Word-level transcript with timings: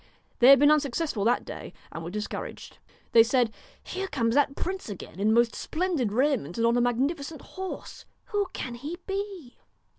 They 0.39 0.47
had 0.47 0.57
been 0.57 0.71
unsuccessful 0.71 1.23
that 1.25 1.45
day 1.45 1.73
and 1.91 2.03
were 2.03 2.09
discouraged. 2.09 2.79
They 3.11 3.21
said:' 3.21 3.53
Here 3.93 4.07
comes 4.07 4.33
that 4.33 4.55
prince 4.55 4.89
again 4.89 5.19
in 5.19 5.31
most 5.31 5.53
splendid 5.53 6.11
raiment 6.11 6.57
and 6.57 6.65
on 6.65 6.75
a 6.75 6.81
magnifi 6.81 7.23
cent 7.23 7.41
horse. 7.53 8.05
Who 8.31 8.47
can 8.51 8.73
he 8.73 8.97
be 9.05 9.59